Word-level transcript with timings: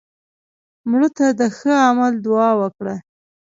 مړه 0.89 1.09
ته 1.17 1.25
د 1.39 1.41
ښه 1.57 1.73
عمل 1.87 2.13
دعا 2.25 2.49
وکړه 2.61 2.95